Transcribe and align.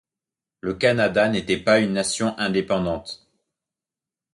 Le 0.61 0.73
Canada 0.73 1.29
n'était 1.29 1.59
pas 1.59 1.79
une 1.79 1.93
nation 1.93 2.35
indépendante. 2.39 3.27